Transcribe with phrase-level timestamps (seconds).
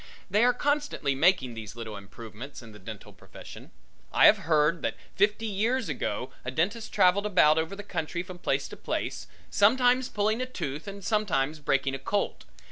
[0.31, 3.69] They are constantly making these little improvements in the dental profession.
[4.11, 8.39] I have heard that fifty years ago a dentist traveled about over the country from
[8.39, 12.45] place to place, sometimes pulling a tooth and sometimes breaking a colt.